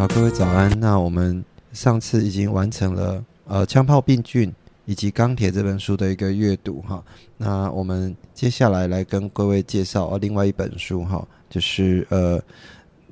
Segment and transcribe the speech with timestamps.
[0.00, 0.80] 好，各位早安。
[0.80, 4.50] 那我们上次已经完成了呃《枪炮、病菌
[4.86, 7.04] 以及钢铁》这本书的一个阅读哈。
[7.36, 12.40] 那我们接下来来跟各位介绍另外一本书哈，就是呃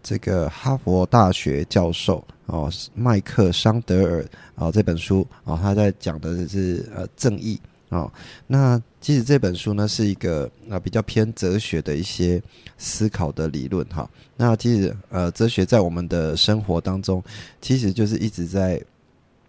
[0.02, 4.24] 这个哈佛大学教授哦麦克桑德尔
[4.54, 7.60] 啊这本书啊他在讲的是呃正义。
[7.90, 8.12] 哦，
[8.46, 12.42] 那其实这本书呢是一个啊比较偏哲学的一些
[12.76, 14.08] 思考的理论哈。
[14.36, 17.22] 那其实呃哲学在我们的生活当中，
[17.62, 18.78] 其实就是一直在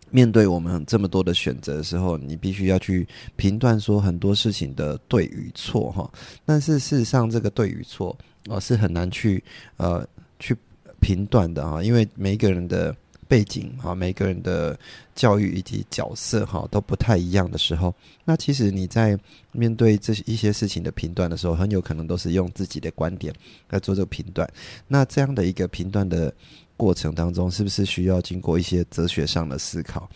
[0.10, 3.06] 面对我们这么多的选择的时候，你必须要去
[3.36, 6.10] 评断说很多事情的对与错哈。
[6.46, 8.18] 但是事实上，这个对与错
[8.50, 9.44] 啊是很难去
[9.76, 10.08] 呃
[10.40, 10.56] 去
[11.02, 12.96] 评断的啊，因为每一个人的。
[13.30, 14.78] 背景啊，每个人的
[15.16, 17.94] 教育以及角色哈都不太一样的时候，
[18.26, 19.18] 那其实你在
[19.52, 23.32] 面对这一些事情的评断的时候，很有可能都是用自己的观点
[23.70, 24.52] 来做这个评断。
[24.88, 26.34] 那这样的一个评断的
[26.76, 30.10] 过程当中，是不是需要经过一些哲学上的思考？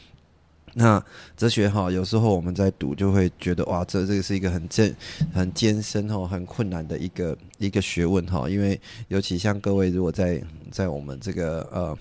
[0.74, 1.04] 那
[1.38, 4.96] 哲学哈，有时候我们在读就会觉得哇，这这个是一个很艰
[5.34, 8.50] 很艰深哈、很困难的一个一个学问哈。
[8.50, 11.98] 因为尤其像各位如果在在我们这个呃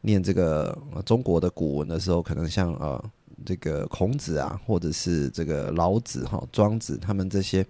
[0.00, 3.04] 念这个中国的古文的时候，可能像呃
[3.44, 7.64] 这个孔子啊，或者是这个老子哈、庄子他们这些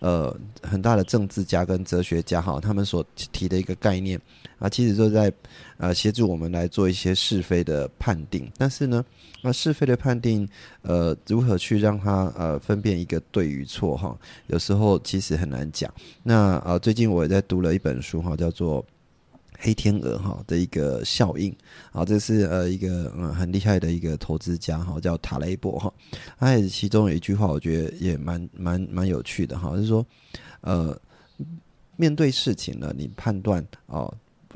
[0.00, 4.20] 呃很大的政治家跟哲学家哈，他们所提的一个概念
[4.58, 5.32] 啊，其实都在
[5.76, 9.04] 呃协助我们来做一些是非的判定，但是呢。
[9.40, 10.48] 那是非的判定，
[10.82, 14.18] 呃，如何去让它呃分辨一个对与错哈？
[14.48, 15.88] 有时候其实很难讲。
[16.24, 18.82] 那呃，最近我也在读了一本书哈，叫做
[19.58, 21.54] 《黑天鹅》哈的一个效应
[21.92, 25.92] 啊，这是呃一个嗯很厉害的一个投资家哈，叫塔雷伯哈。
[26.38, 30.06] 他也其中有一句话，我觉得也蛮蛮蛮有趣的哈，就是说
[30.60, 30.98] 呃，
[31.96, 34.08] 面对事情呢，你判断啊，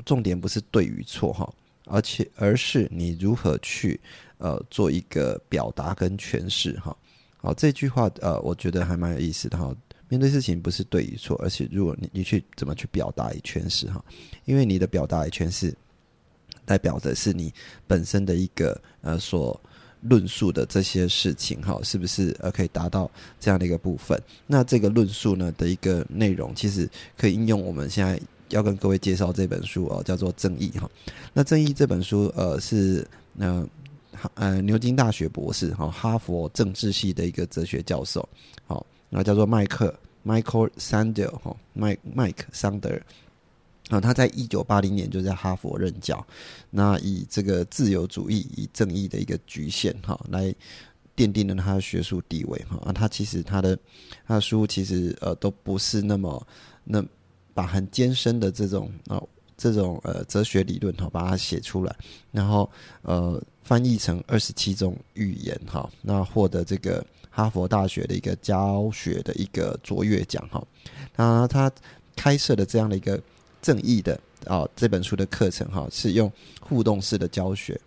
[0.05, 1.53] 重点不是对与错哈，
[1.85, 3.99] 而且而是你如何去。
[4.39, 6.93] 呃，做一个表达跟诠释哈，
[7.37, 9.73] 好这句话呃，我觉得还蛮有意思的哈。
[10.13, 13.99] 面对事情不是对与错，而且如果你你去怎么去表达与诠释哈，
[14.45, 15.73] 因为你的表达与诠释
[16.65, 17.51] 代表的是你
[17.87, 19.59] 本身的一个呃所
[20.01, 23.09] 论述的这些事情哈，是不是呃可以达到
[23.39, 24.21] 这样的一个部分？
[24.45, 26.87] 那这个论述呢的一个内容，其实
[27.17, 30.87] 可以应用我们现在要跟各位介绍这本书哦，叫做《正义》哈。
[31.33, 33.03] 那《正义》这本书呃是
[33.33, 33.67] 那。
[34.35, 38.29] 呃，牛津大学博士，哈，哈佛政治系的一个哲学教授，
[38.67, 39.93] 好，那叫做麦克
[40.25, 43.05] Michael Sandel，哈，麦麦克桑德尔，
[43.89, 46.25] 啊，他在一九八零年就在哈佛任教，
[46.69, 50.53] 那以这个自由主义以正义的一个局限，哈，来
[51.15, 53.77] 奠定了他的学术地位，哈，啊，他其实他的
[54.25, 56.47] 他的书其实呃都不是那么
[56.83, 57.03] 那
[57.53, 59.21] 把很艰深的这种啊。
[59.55, 61.95] 这种呃哲学理论哈，把它写出来，
[62.31, 62.69] 然后
[63.03, 67.05] 呃翻译成二十七种语言哈，那获得这个
[67.35, 70.63] 哈佛大学的一个教学的一个卓越奖哈。
[71.15, 71.71] 那他
[72.15, 73.19] 开设的这样的一个
[73.61, 77.79] 正义的啊这本书的课程哈，是用互动式的教学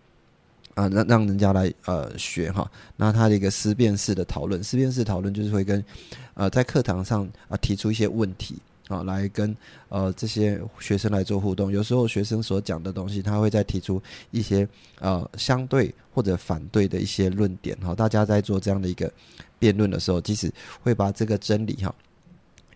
[0.75, 2.69] 啊，让让人家来呃学哈。
[2.97, 5.83] 那他的一个思辨式的讨论，思辨式讨论就是会跟
[6.35, 8.57] 呃在课堂上啊提出一些问题。
[8.89, 9.57] 啊，来跟
[9.89, 11.73] 呃这些学生来做互动。
[11.73, 14.69] 有时候学生所讲的东西，他会再提出一些
[15.01, 17.77] 呃相对或者反对的一些论点。
[17.79, 19.13] 哈，大家在做这样的一个
[19.59, 20.53] 辩论的时候，即使
[20.83, 21.95] 会把这个真理哈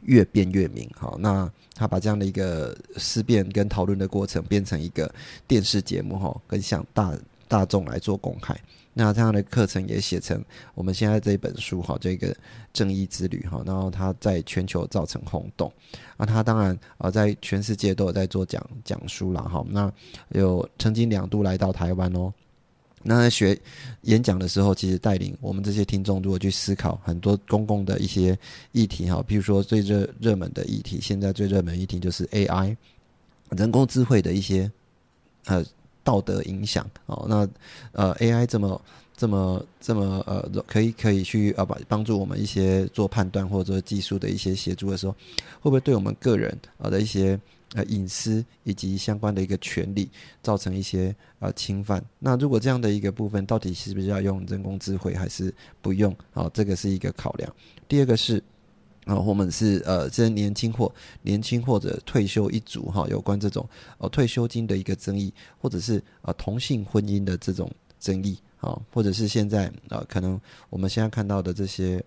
[0.03, 0.91] 越辩越明。
[0.97, 5.13] 好，那他把这样的一个思辨跟讨论的过程变成一个
[5.47, 7.17] 电视节目哈，跟向大
[7.47, 8.59] 大众来做公开。
[9.03, 10.45] 那这样的课程也写成
[10.75, 12.37] 我们现在这一本书哈，这个
[12.71, 15.73] 正义之旅哈，然后它在全球造成轰动，
[16.19, 19.91] 啊，他当然啊在全世界都有在做讲讲书了哈，那
[20.31, 22.31] 有曾经两度来到台湾哦，
[23.03, 23.59] 那在学
[24.03, 28.39] 演讲的时候，其实带领我们这些听众如果去思考很多公共的一些
[28.73, 32.77] 议题哈，比如说最热热门的议题，现在最热门议题就是 AI
[33.57, 34.71] 人工智慧的一些
[35.47, 35.65] 呃。
[36.11, 37.49] 道德影响哦，那
[37.93, 38.83] 呃，AI 这么
[39.17, 45.13] 这么这么呃，可以可以去啊帮帮助我们一些做判断或者技术的一些协助的时候，
[45.61, 47.39] 会不会对我们个人啊的一些
[47.75, 50.11] 呃隐私以及相关的一个权利
[50.43, 52.05] 造成一些呃侵犯？
[52.19, 56.13] 那如果这样的一个部分，到底是不是要用人工智慧还是不用？
[56.35, 57.49] 啊，这个是一个考量。
[57.87, 58.43] 第二个是。
[59.11, 60.93] 啊，我们是呃，这年轻或
[61.23, 63.69] 年轻或者退休一族哈，有关这种
[63.99, 67.69] 呃退休金的一个争议，或者是呃同性婚姻的这种
[67.99, 72.01] 争议啊，或者是现在呃可能我们现在看到的这些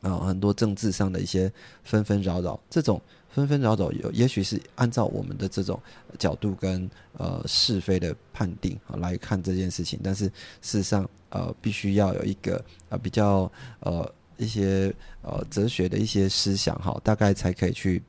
[0.00, 1.52] 啊很多政治上的一些
[1.82, 5.82] 纷纷扰扰，这种纷纷扰扰有也许是按照我们的这种
[6.20, 10.26] 角度跟呃是非的判定啊来看这件事情，但是
[10.62, 13.50] 事实上呃必须要有一个啊比较
[13.80, 14.08] 呃。
[14.38, 14.92] 一些
[15.22, 18.02] 呃哲学的一些思想哈，大概才可以去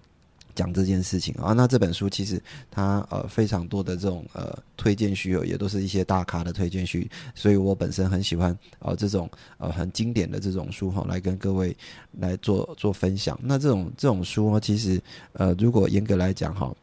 [0.56, 1.54] 讲这件事情啊。
[1.54, 2.42] 那这本书其实
[2.72, 11.76] 它呃非常多的这种呃推荐序也都是一些大咖的推荐序，所以我本身很喜欢呃这种呃很经典的这种书哈，来跟各位
[12.20, 13.38] 来做做分享。
[13.44, 15.02] 那这种这种书呢其实
[15.34, 16.74] 呃如果严格来讲哈。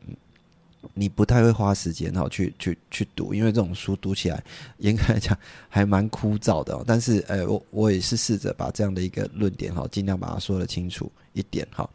[0.94, 4.42] 你不太会花时间哈去去去读，因为这种书读起来
[4.78, 5.36] 严格来讲
[5.68, 6.82] 还蛮枯燥的。
[6.86, 11.88] 但是，呃，我我也是试着把这样的一个论点哈，尽量把它说的清楚一点哈。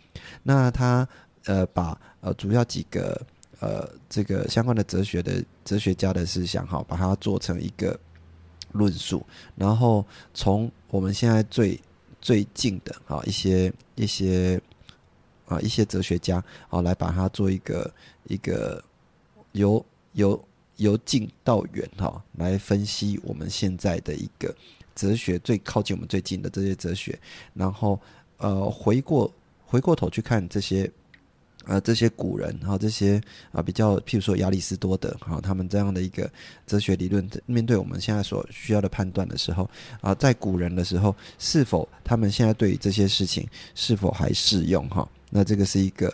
[0.44, 1.08] 那他
[1.46, 3.20] 呃把呃主要几个
[3.60, 8.00] 呃这个相关的哲学的哲学家的思想哈，把它做成一个
[8.72, 11.80] 论述，然后从我们现在最
[12.20, 14.62] 最近的啊一些一些。
[15.52, 17.94] 啊，一些哲学家啊，来把它做一个
[18.30, 18.82] 一个
[19.52, 20.42] 由由
[20.78, 24.56] 由近到远哈，来分析我们现在的一个
[24.96, 27.20] 哲学最靠近我们最近的这些哲学，
[27.54, 28.00] 然后
[28.38, 29.30] 呃回过
[29.66, 30.90] 回过头去看这些
[31.66, 33.22] 呃这些古人哈，这些
[33.52, 36.32] 啊比较譬如说亚里士多德哈，他们这样的一个
[36.66, 39.70] 哲学理论，面对我们现在所需要的判断的时候
[40.00, 43.46] 啊，在古人的时候，是否他们现在对于这些事情
[43.76, 45.08] 是否还适用哈？
[45.34, 46.14] 那这个是一个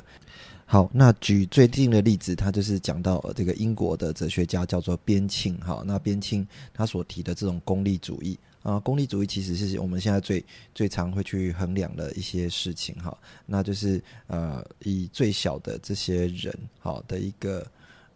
[0.69, 10.44] 好，那举最近的例子，他就是讲到这个英国的哲学家叫做边沁，哈，那边沁他所提的这种功利主义啊，功利主义其实是我们现在最
[10.75, 17.66] 最常会去衡量的一些事情，哈，那就是呃以最小的这些人好的一个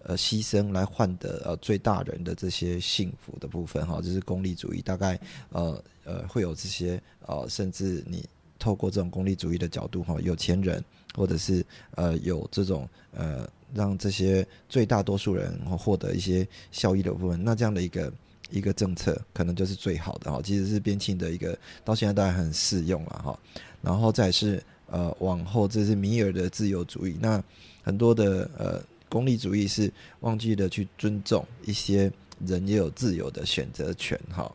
[0.04, 5.18] 呃牺牲来换得呃最大人的这些幸福的部分，哈，这是功利主义，大概
[5.50, 8.24] 呃呃会有这些呃甚至你。
[8.62, 10.84] 透过这种功利主义的角度，哈，有钱人
[11.16, 11.66] 或者是
[11.96, 18.14] 呃有这种呃让这些最大多数人获得一些效益的部分，那这样的一个
[18.52, 20.40] 一个政策可能就是最好的哈。
[20.44, 23.40] 其实是边沁的一个到现在都还很适用了哈。
[23.82, 27.44] 然后再是呃往后这是米尔的自由主义，那
[27.82, 28.80] 很多的呃
[29.10, 32.12] 功利主义是忘记了去尊重一些
[32.46, 34.50] 人也有自由的选择权哈。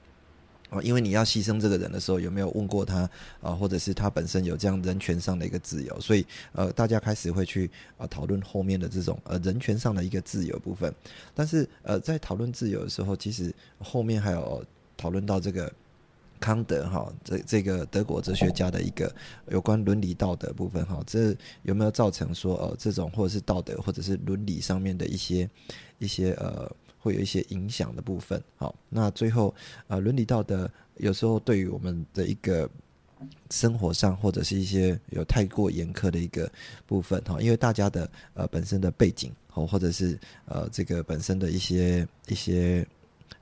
[0.68, 3.08] 啊，因为你要牺牲这个人的时候，有没有问过他
[3.40, 3.52] 啊？
[3.52, 6.00] 或者是他本身有这样人权上的一个自由？
[6.00, 10.92] 所以，呃，大家开始会去啊讨论后面的这种呃人权上的一个自由部分。
[11.34, 14.64] 但是，呃，在讨论自由的时候，其实后面还有
[14.96, 15.72] 讨论到这个
[16.40, 19.14] 康德哈，这这个德国哲学家的一个
[19.48, 25.48] 有关伦理道德部分哈，这有没有造成说呃这种或者是道德或者是伦理上面的一些
[25.98, 26.68] 一些呃。
[27.06, 29.54] 会有一些影响的部分，好，那最后，
[29.86, 32.68] 呃，伦理道德有时候对于我们的一个
[33.50, 36.50] 生活上，或者是一些有太过严苛的一个
[36.84, 42.84] 部分，哈，因为大家的呃本身的背景，哦，或者是呃这个本身的一些一些。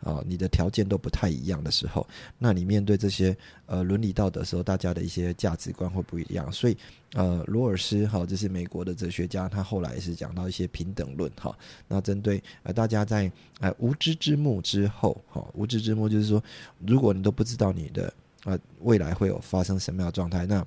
[0.04, 2.06] 啊，你的条件都不太一样的时候，
[2.38, 3.34] 那你面对这些
[3.64, 6.52] 呃伦理道德时候，大家的一些价值观会不一样。
[6.52, 6.76] 所以，
[7.14, 11.56] 呃，罗尔斯哈，这是美国的哲学家，他后来是讲到一些平等论哈。
[11.88, 16.42] 那针对呃大家在呃无知之幕之后，哈，无知之幕就是说，
[16.86, 18.12] 如果你都不知道你的
[18.44, 20.62] 呃未来会有发生什么样的状态，那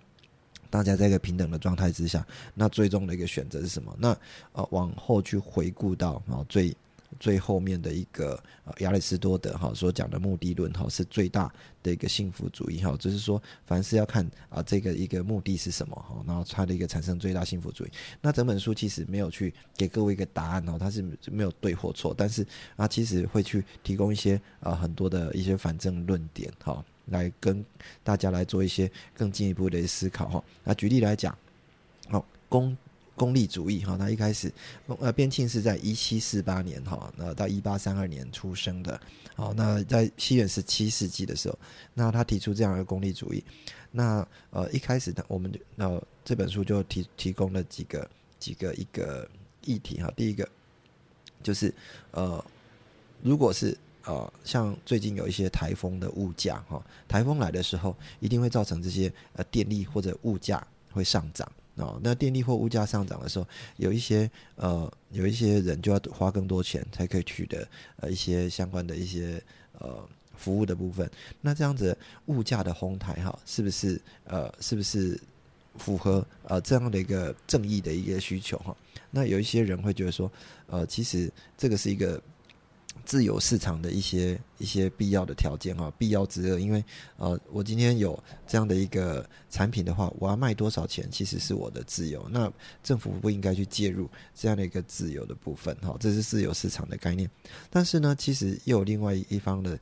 [0.72, 2.26] 大家在一个平等的状态之下，
[2.56, 3.96] 那最终的一个选择是什么？
[4.00, 4.18] 那
[4.54, 6.76] 呃往后去回顾到啊最。
[7.20, 8.42] 最后面的一个
[8.80, 17.92] 亚里士多德哈所讲的目的论哈是最大的一个幸福主义哈，就是说凡是要看啊这个一个目的是什么哈，然后它的一个产生最大幸福主义。
[18.22, 22.46] 那整本书其实没有去给各位一个答案哦，它是没有对或错，但是
[22.76, 27.66] 啊其实会去提供一些啊很多的一些反证论点哈，来跟
[28.04, 30.44] 大家来做一些更进一步的思考哈。
[30.64, 31.38] 那举例来讲，
[32.10, 32.78] 好公。
[33.18, 34.54] 功利主义哈，他一开始，
[35.00, 39.02] 呃，边沁是在一七四八年哈，那到一八三二年出生的，
[39.36, 41.58] 好，那在西元十七世纪的时候，
[41.96, 43.44] 那他提出这样一个功利主义，
[43.92, 48.08] 那呃一开始呢，我们呃这本书就提提供了几个
[48.38, 49.28] 几个一个
[49.66, 50.48] 议题哈，第一个
[51.42, 51.74] 就是
[52.12, 52.44] 呃，
[53.24, 62.00] 如果是呃，像最近有一些台风的物价哈，台风来的时候，一定会造成这些呃电力或者物价会上涨哦。
[62.04, 67.68] 那电力或物价上涨的时候，有一些呃有一些人就要花更多钱才可以取得
[67.98, 69.42] 呃一些相关的一些
[69.80, 71.10] 呃服务的部分。
[71.42, 75.20] 那这样子物价的哄抬哈，是不是呃是不是
[75.76, 78.76] 符合呃这样的一个正义的一个需求哈？
[79.12, 80.32] 那有一些人会觉得说，
[80.68, 82.22] 呃，其实这个是一个。
[83.06, 86.84] 自由市场的一些一些必要的条件哈，必要之恶，因为
[87.18, 92.28] 呃，我今天有这样的一个产品的话，我要卖多少钱，其实是我的自由。
[92.30, 92.52] 那
[92.84, 97.30] 政府不应该去介入这样的一个自由的部分哈，这是自由市场的概念。
[97.70, 99.80] 但是呢，其实又有另外一方的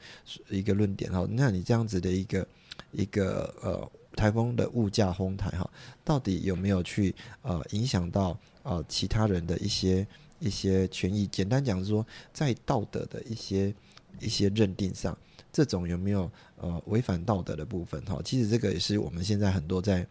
[0.50, 2.48] 一个论点哈，那你这样子的一个
[2.92, 5.70] 一个呃台风的物价哄抬哈，
[6.04, 10.06] 到底有没有去呃影响到呃其他人的一些？
[10.40, 13.74] 一些权益，简单讲说，在道德的一些
[14.20, 15.18] 一些认定上，
[15.52, 18.04] 这种有没有呃违反道德的部分？
[18.06, 20.06] 哈，其实这个也是我们现在很多在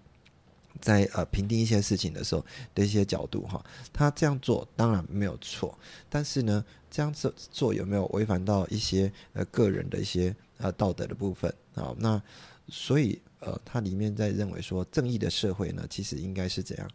[0.80, 3.64] 在呃评定一些事情的时候的一些角度哈。
[3.92, 5.78] 他这样做当然没有错，
[6.08, 11.94] 但是呢，这样子做有没有违反到一些呃个人的一些呃道德的部分啊？
[11.98, 12.20] 那
[12.68, 16.90] 所以呃，它里面在认为说，正义的社会呢，其实应该是怎样？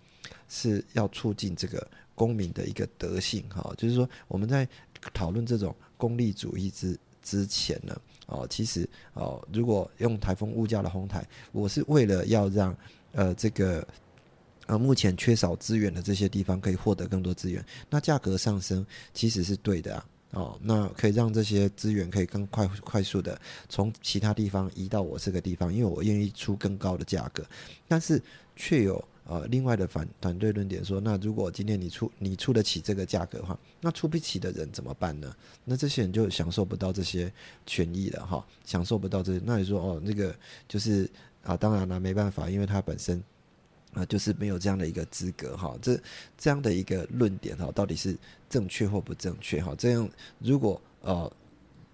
[0.47, 1.87] 是要促进这个。
[2.19, 4.67] 公民的一个德性，哈，就是说我们在
[5.13, 12.75] 讨论这种功利主义之之前呢，哦，其实哦，如果用台风物价的哄抬，我是为了要让
[13.13, 13.87] 呃这个
[14.65, 27.43] 呃目前缺少资源的这些地方可以获得更多资源，那价格上升其实是对的啊，哦，那可以让这些资源可以更快快速的从其他地方移到我这个地方，因为我愿意出更高的价格，
[27.87, 28.21] 但是
[28.55, 29.03] 却有。
[29.25, 35.31] 呃，另外的反团队论点说，那如果今天你出你出得起这个价格的话，那出不起的人怎么办呢？
[35.65, 37.31] 那这些人就享受不到这些
[37.63, 39.41] 权益了哈，享受不到这些。
[39.45, 40.35] 那你说哦，那个
[40.67, 41.07] 就是
[41.43, 43.23] 啊，当然了，没办法，因为他本身
[43.93, 45.77] 啊就是没有这样的一个资格哈。
[45.81, 45.99] 这
[46.37, 48.17] 这样的一个论点哈，到底是
[48.49, 49.75] 正确或不正确哈？
[49.77, 51.31] 这样如果呃。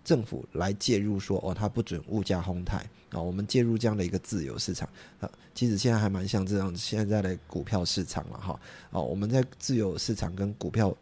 [0.06, 2.78] 政府来介入说哦，它不准物价哄抬
[3.10, 4.88] 啊，我们介入这样的一个自由市场
[5.20, 8.60] 啊，其实现在还蛮像这样现在的股票市场了哈
[8.92, 10.96] 哦，我们在自由市场跟股票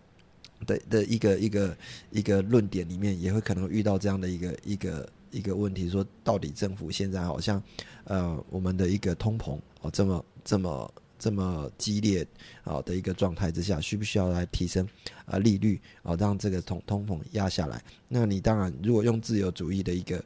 [0.65, 1.77] 的的一个一个
[2.11, 7.61] 一个论点里面，也会可能遇到这样的一个一个一个问题，说到底政府现在好像
[8.05, 10.91] 呃我们的一个通膨哦这么这么。
[11.19, 12.27] 这么激烈
[12.65, 14.85] 啊的一个状态之下，需不需要来提升
[15.23, 17.81] 啊利率啊，让这个通通膨压下来？
[18.09, 20.21] 那你当然，如果用自由主义的一个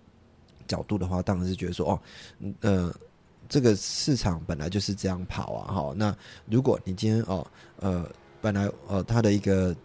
[0.67, 2.01] 角度的话，当然是觉得说，哦，
[2.61, 2.91] 呃，
[3.47, 5.93] 这个市场本来就是这样跑啊，哈。
[5.95, 6.17] 那
[6.49, 7.45] 如果你今天哦，
[7.79, 8.09] 呃，
[8.41, 9.75] 本来呃它的一个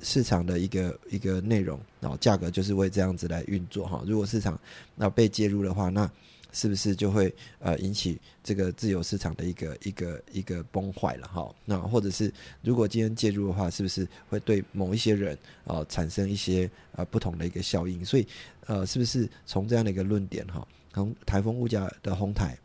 [0.00, 4.02] 市场的一个一个内容，然后价格就是为这样子来运作哈。
[4.06, 4.58] 如果市场
[4.96, 6.10] 那被介入的话，那
[6.52, 11.52] 是不是就会呃引起这个自由市场的一个一个一个崩坏了哈？
[11.64, 12.32] 那或者是
[12.62, 18.04] 如果今天介入的话，是不是会对某一些人啊产生一些呃不同的一个效应？
[18.04, 18.26] 所以
[18.66, 22.56] 呃，是不是从这样的一个论点哈，从台风物价的哄抬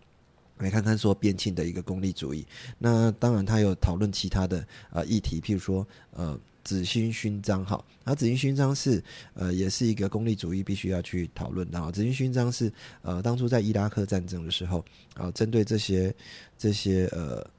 [0.58, 2.46] 来看看说边境的一个功利主义？
[2.77, 6.39] 那当然，他有讨论其他的呃议题，譬如说呃。
[6.67, 9.01] 紫心勋章，哈，那紫心勋章是，
[9.36, 11.79] 呃，也是一个功利主义必须要去讨论的。
[11.79, 12.69] 哈，紫心勋章是，
[13.03, 14.83] 呃，当初在伊拉克战争的时候，
[15.13, 16.13] 啊，针对这些
[16.57, 17.50] 这些呃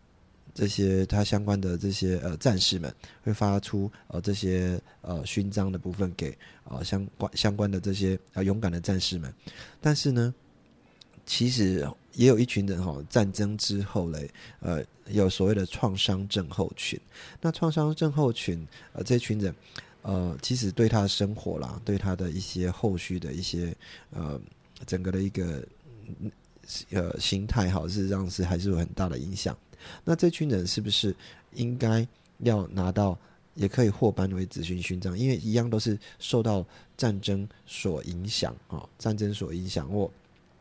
[0.52, 9.32] 这些他相关的这些呃战士们，会发出呃这些呃勋章的部分给呃相关相关的这些啊勇敢的战士们。
[9.80, 10.34] 但是呢，
[11.28, 14.84] 其实也有一群人哈，战争之后嘞，呃。
[15.10, 17.00] 有所谓的创伤症候群，
[17.40, 19.54] 那创伤症候群，呃，这群人，
[20.02, 23.74] 呃，其实对他的生活啦，对他的一些后续的一些，
[24.10, 24.38] 呃，
[24.86, 25.66] 整个的一个，
[26.90, 29.56] 呃，心态哈，事实上是还是有很大的影响。
[30.04, 31.16] 那这群人是不是
[31.54, 32.06] 应该
[32.40, 33.18] 要拿到，
[33.54, 35.18] 也可以获颁为紫勋勋章？
[35.18, 36.62] 因为一样都是受到
[36.98, 40.12] 战争所影响啊，战争所影响或。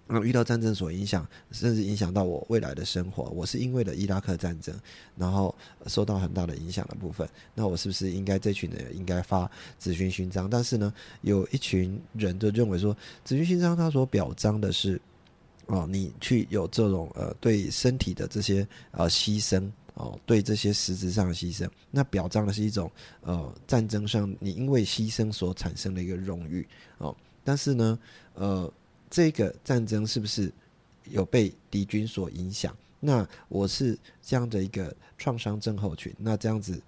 [0.10, 4.74] 那遇到战争所影响，甚至影响到我未来的生活，我是因为了伊拉克战争，
[5.18, 5.54] 然后
[5.88, 7.28] 受到很大的影响的部分。
[7.54, 10.50] 那我是不是应该这群人应该发紫勋勋章？
[10.50, 12.96] 但是呢，有一群人就认为说，
[13.26, 15.00] 紫勋勋章它所表彰的是，
[15.66, 22.90] 哦，你去有这种呃对身体的这些呃牺牲哦，对这些实质上的牺牲，那表彰的是一种
[23.22, 26.66] 呃战争上你因为牺牲所产生的一个荣誉
[26.98, 27.14] 哦。
[27.44, 28.00] 但是呢，
[28.36, 28.72] 呃。
[29.10, 30.52] 这个战争是不是
[31.06, 32.76] 有被敌军所影响？
[33.00, 36.82] 那我是这样的一个创伤症候群，那这样子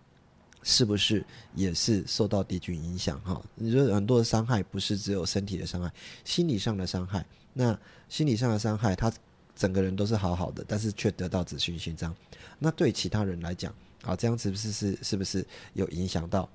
[0.63, 1.23] 是不是
[1.53, 3.19] 也是受到敌军影响？
[3.21, 5.93] 哈，你说很多的伤害不是只有身体的伤害，
[6.25, 7.25] 心理上的伤害。
[7.53, 7.77] 那
[8.09, 9.11] 心理上的伤害，他
[9.55, 12.15] 整个人都是好好的，但是却得到紫勋勋章。
[12.57, 13.73] 那对其他人来讲，
[14.03, 16.49] 啊，这样是不是是是不是有影响到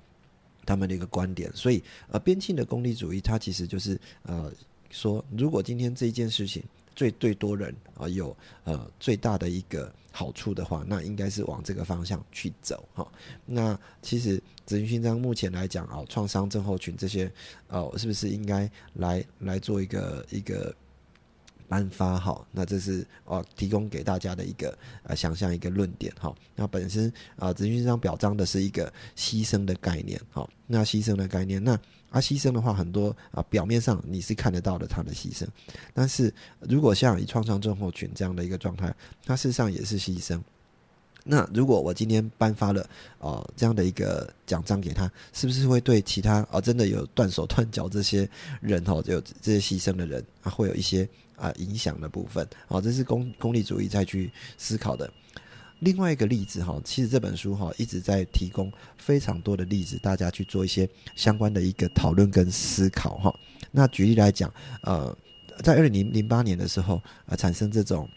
[0.65, 1.51] 他们的一个观点？
[1.55, 4.51] 所以，呃，边沁的功利主义，它其实就是呃
[4.95, 6.63] 说，如果今天这一件事情
[6.95, 13.05] 最对多人啊有呃最大的一个好处的话，那应该是往这个方向去走哈。
[13.45, 17.29] 那其实紫勋勋章目前来讲啊，创伤症候群这些，
[17.67, 20.73] 哦，是不是应该来来做一个一个？
[21.67, 26.31] 颁发哈，那这是哦提供给大家的一个呃想象一个论点哈。
[26.55, 30.47] 那本身啊紫勋章表彰的是一个牺牲的概念哈。
[30.67, 31.75] 那牺牲的概念，那
[32.15, 35.45] 啊牺牲的话很多啊表面上你是看得到的他的牺牲，
[35.93, 38.95] 但是如果像以创伤症候群这样的一个状态，
[39.25, 40.39] 他事实上也是牺牲。
[41.25, 48.29] 那如果我今天颁发了呃这样的一个奖章给他，是不是会对其他啊真的有断手断脚这些
[48.61, 51.05] 人哈，有这些牺牲的人啊，会有一些
[51.35, 52.47] 啊影响的部分？
[52.67, 55.11] 好，这是功功利主义再去思考的。
[55.79, 63.33] 另外一个例子哈，其实这本书哈一直在提供非常多的例子，大家去做一些相关的一个讨论跟思考哈。
[63.71, 64.51] 那举例来讲，
[64.81, 65.15] 呃，
[65.63, 68.07] 在二零零八年的时候啊，产生这种。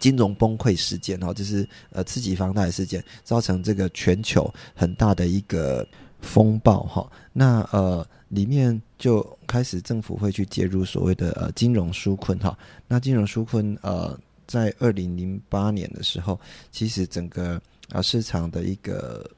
[0.00, 5.86] 金融崩溃事件哈，就是呃刺激房贷事件，造成这个全球很大的一个
[6.20, 7.10] 风暴哈。
[7.32, 12.58] 那呃里面就开始政府会去介入所谓的呃金融纾困哈。
[12.86, 16.38] 那金融纾困呃在二零零八年的时候，
[16.70, 17.60] 其实整个
[17.90, 19.30] 啊市场的一个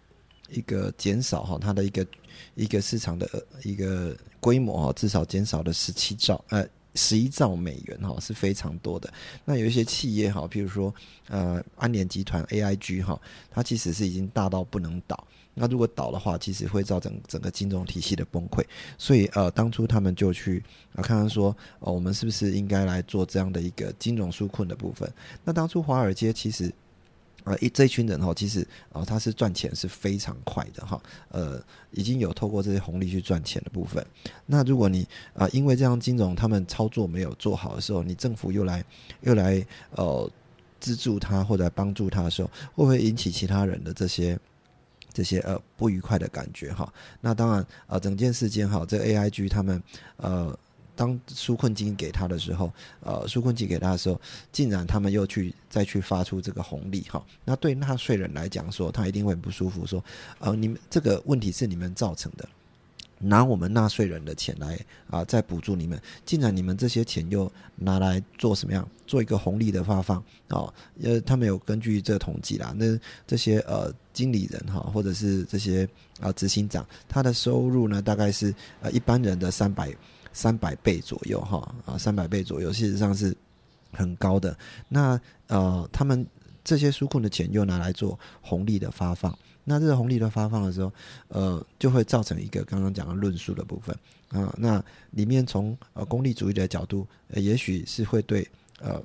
[0.50, 2.06] 一个减少哈，它的一个
[2.54, 3.28] 一个市场的
[3.64, 6.66] 一个规模哈，至少减少了十七兆呃。
[6.94, 9.12] 十一兆美元哈是非常多的。
[9.44, 10.92] 那有一些企业哈，譬如说
[11.28, 13.20] 呃安联集团 AIG 哈，
[13.52, 15.24] 它其实是已经大到不能倒。
[15.58, 18.64] 那如果倒的话，其实会造成整个金融体系的崩溃。
[18.96, 20.62] 所以呃，当初他们就去
[20.94, 25.12] 啊看看说，哦，我们是不是应该来做这样的一个金融纾困的部分？
[25.44, 26.72] 那当初华尔街其实。
[27.44, 31.00] 呃，一这一群人哈，其实啊，他是赚钱是非常快的哈。
[31.30, 31.58] 呃，
[31.92, 34.04] 已经有透过这些红利去赚钱的部分。
[34.44, 38.84] 那如果你啊，因为这样金融他们操作没有做好的时候，你政府又来
[39.22, 40.30] 又来呃
[40.78, 44.38] 资助他或者帮助他的时候，会不会引起其他人的这些
[45.12, 46.92] 这些呃不愉快的感觉哈？
[47.20, 49.82] 那当然呃，整件事件哈，这 A I G 他们
[50.16, 50.58] 呃。
[50.98, 60.02] 当纾困金给他的时候，呃，纾困金给他的时候，竟然他们又去再去发出这个红利哈，那对纳税人来讲说，他一定会不舒服，说，
[60.40, 62.48] 呃，你们这个问题是你们造成的，
[63.18, 64.78] 拿我们纳税人的钱来
[65.10, 68.88] 啊，再补助你们，竟然你们这些钱又拿来做什么样？
[69.06, 70.72] 做一个红利的发放啊？
[71.02, 75.88] 呃，他们有根据这个统计啦，那这些呃经理人哈，或者是这些
[76.20, 79.94] 啊执行长，他的收入呢，大概是呃一般人的三百。
[80.30, 83.34] 三百倍左右，哈啊，三百倍左右，事实上是
[83.92, 84.56] 很高的。
[84.88, 86.24] 那呃，他们
[86.68, 90.92] 这些纾困的钱又拿来做红利的发放，那这个红利的发放的时候，
[91.28, 93.96] 呃，就会造成一个刚刚讲的论述的部分
[94.28, 94.54] 啊。
[94.58, 98.46] 那里面从呃功利主义的角度，也许是会对
[98.80, 99.02] 呃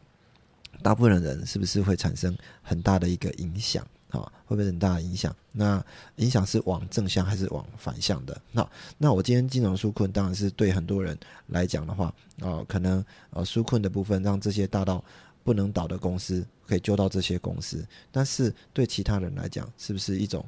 [0.82, 3.88] 大部分的人是不是会产生很大的一个影响。
[4.10, 5.36] 啊，会不会很大的影响？
[5.54, 5.84] 那
[6.18, 8.42] 影响是往正向还是往反向的？
[8.52, 15.04] 那那我今天金融纾困，当然是对很多人来讲的话，啊，可能呃纾困的部分让这些大到
[15.44, 20.46] 不能倒的公司可以救到这些公司，但是对其他人来讲，是不是一种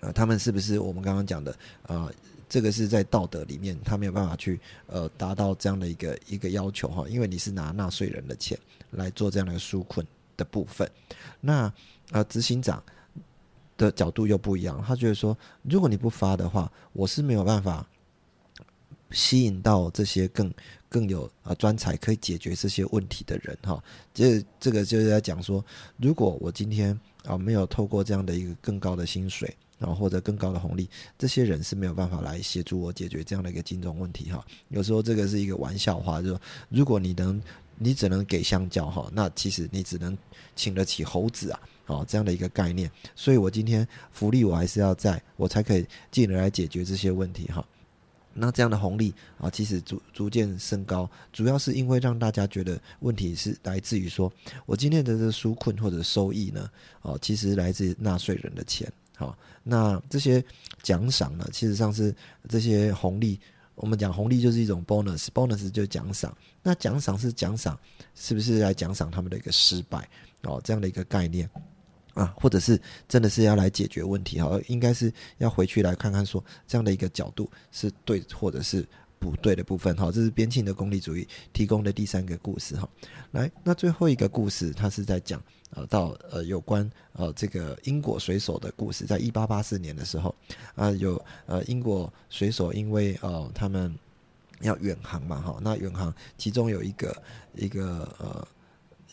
[0.00, 2.12] 呃，他们是不是我们刚刚讲的呃，
[2.48, 8.58] 这个是在道德里面，他没有办法去呃达到这样的一个一个要求哈，因为你是拿纳税人的钱
[8.90, 10.90] 来做这样的纾困的部分，
[11.40, 11.72] 那。
[12.12, 12.80] 啊，执行长
[13.76, 17.84] 的角度又不一样，他觉得说，如果你不发的话，我是没有办法
[19.10, 20.52] 吸引到这些更
[20.88, 23.82] 更有啊专才可以解决这些问题的人哈。
[24.12, 25.64] 这这个就是在讲说，
[25.96, 30.88] 如果我今天啊没有透过这样的一个更高的薪水，然后或者更高的红利，
[31.18, 34.44] 这些人是没有办法来协助我解决这样的一个金融问题哈。
[34.68, 37.40] 有时候这个是一个玩笑话，就说如果你能，
[37.78, 40.16] 你只能给香蕉哈，那其实你只能
[40.54, 41.60] 请得起猴子啊。
[41.86, 47.64] 哦，这样的一个概念，所以我今天福利我还是要在，我才可以进而来解决这些问题哈。
[48.38, 54.30] 那这样的红利啊，其实逐逐渐升高，主要是因为让大家觉得问题是来自于说，
[54.66, 56.70] 我今天的这纾困或者收益呢，
[57.02, 58.92] 哦，其实来自纳税人的钱。
[59.16, 60.44] 好，那这些
[60.82, 62.14] 奖赏呢，其实上是
[62.48, 63.40] 这些红利，
[63.74, 66.36] 我们讲红利就是一种 bonus，bonus 就是奖赏。
[66.62, 67.78] 那奖赏是奖赏，
[68.14, 70.06] 是不是来奖赏他们的一个失败？
[70.42, 71.48] 哦，这样的一个概念。
[72.16, 80.10] 啊，或者是真的是要来解决问题哈，应该是要回去来看看说这样的一个角度是对或者是不对的部分哈。
[80.10, 82.88] 这是边沁的功利主义提供的第三个故事哈。
[83.32, 85.38] 来，那最后一个故事，它是在讲
[85.74, 90.34] 呃到呃有关呃这个英国水手的故事，在一八八四年的时候
[90.74, 93.94] 啊，有呃英国水手因为呃他们
[94.62, 98.48] 要远航嘛哈，那远航其中有一个一个呃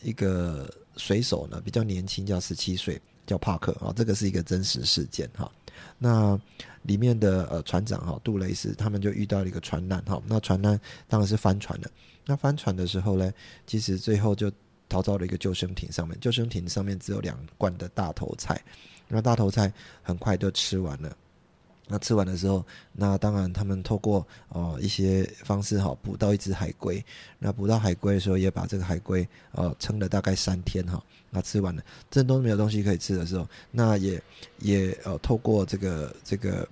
[0.02, 0.72] 一个。
[0.96, 5.50] 水手呢比较年轻，叫十七岁，叫帕克啊，这个是一个真实事件哈。
[5.98, 6.38] 那
[6.82, 10.78] 里面的呃船长哈杜雷斯他们就遇到了一个船难哈，那船难
[11.08, 11.90] 当然是翻船了。
[12.26, 13.32] 那翻船的时候呢，
[13.66, 14.50] 其实最后就
[14.88, 18.60] 逃到了一个救生艇上面，救生艇上面只有两罐的大头菜，
[19.08, 21.16] 那大头菜很快就吃完了。
[21.86, 27.04] 那吃完的时候，那当然他们透过呃一些方式哈捕到一只海龟。
[27.38, 31.02] 那捕到海龟的时候，也把这个海龟呃撑了大概三天哈。
[31.28, 34.22] 那吃完了，这都没有东西可以吃的时候，那也
[34.60, 36.66] 也呃透过这个这个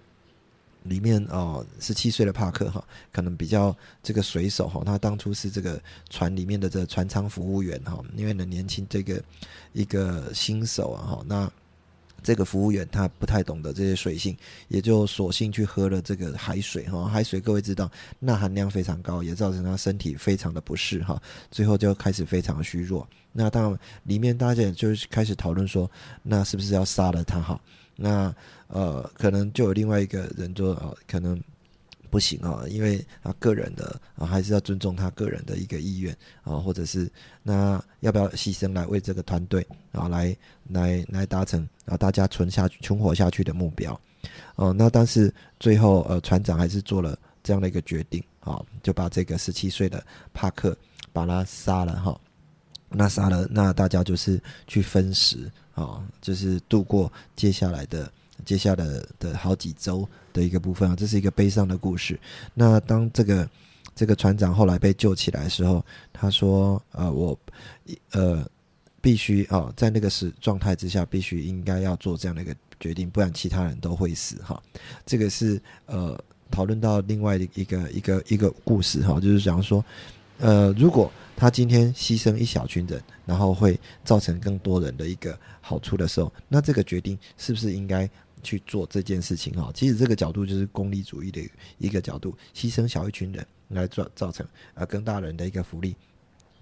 [0.84, 9.22] 里面哦十七岁的帕克哈，可能比较这个水手哈，他当初是这个船里面的这船舱服务员哈，因为呢年轻这个
[9.74, 11.52] 一个新手啊哈那。
[12.22, 14.36] 这个服务员他不太懂得这些水性，
[14.68, 17.06] 也就索性去喝了这个海水哈。
[17.08, 21.20] 海水各位知道，钠含量非常高，也造成他身体非常的不适哈。
[21.50, 23.06] 最后就开始非常虚弱。
[23.32, 25.90] 那当然里面大家就开始讨论说，
[26.22, 27.60] 那是不是要杀了他哈？
[27.96, 28.34] 那
[28.68, 31.42] 呃，可能就有另外一个人说，呃，可能。
[32.12, 37.10] 不行啊，因为他个人的啊，还是要尊重他个人的一个意愿啊，或者是
[37.42, 40.36] 那要不要牺牲来为这个团队啊，来
[40.68, 43.98] 来来达成啊大家存下存活下去的目标
[44.56, 44.74] 哦。
[44.74, 50.76] 那但是最后呃，船长还是做了这样的一个决定啊，就把这个十七岁的帕克
[51.14, 52.20] 把他杀了哈。
[52.90, 58.12] 那杀了，那大家就是去分食啊，就是度过接下来的。
[58.44, 58.84] 接下来
[59.18, 62.18] 的好几周的一个部分啊，这是一个悲伤的故事。
[62.54, 63.48] 那当这个
[63.94, 67.38] 这个船长后来被救起来的时候，他说：“呃，我
[68.12, 68.44] 呃
[69.00, 74.62] 必须啊，在那个时状态之下，必须应该要做这样的一个决定，不然其他人都会死。”哈，
[75.04, 76.18] 这个是呃
[76.50, 79.84] 讨论到另外的一个一个一个故事哈，就是讲说，
[80.38, 88.08] 呃，如果他今天牺牲一小群人，然后会造成更多人的一个好处的时候，那这个决定是不是应该？
[88.42, 91.40] 去做这件事情哈，其实这个角度就是功利主义的
[91.78, 95.94] 一个角度，牺牲小一群人来造造成啊更大人的一个福利，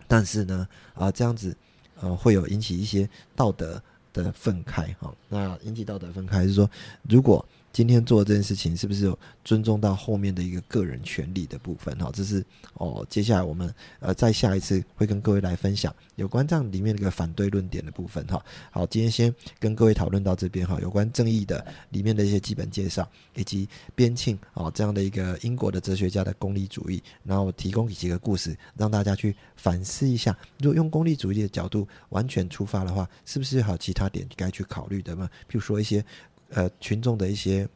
[0.07, 1.57] 但是呢啊这样子
[2.01, 6.71] 呃会有引起一些道德的愤慨哈，那引起道德愤慨是说
[7.09, 7.45] 如果。
[7.73, 11.97] 今天做这件事情是不是有尊重到后面的一个个人权利的部分？
[11.99, 13.07] 哈，这是哦。
[13.09, 18.27] 接下来我们呃，在下一次会跟各位来分享有关这样里面的一个反对论点的部分。
[18.27, 20.79] 哈，好，今天先跟各位讨论到这边哈。
[20.81, 30.37] 有关正义的里面的一些基本介绍，以及边沁啊这样的一个英国的哲学家的功利主义，然后提供几个故事，让大家去反思一下。
[30.59, 35.31] 如果用功利主义的角度完全出发的话，是不是还有其他点该去考虑的吗？
[35.49, 36.05] 譬如说一些。
[36.53, 37.69] 呃，群众的一些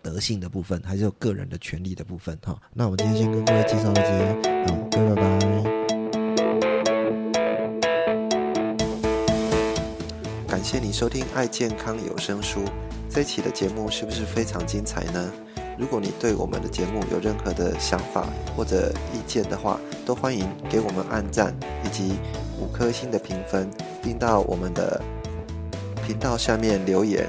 [0.00, 2.56] 德性的部分，还是有个人的权利的部分，哈。
[2.72, 4.24] 那我们今天先跟各位介绍到这里，
[4.68, 5.66] 好，各位拜拜。
[10.46, 12.60] 感谢你收听《爱健康有声书》
[13.10, 15.32] 这一期的节目，是不是非常精彩呢？
[15.76, 21.52] 如果你对我们的节目有任何的想法或者意见的话，都欢迎给我们按赞
[21.84, 22.14] 以及
[22.60, 23.68] 五颗星的评分，
[24.00, 25.02] 并到我们的
[26.06, 27.28] 频道下面留言。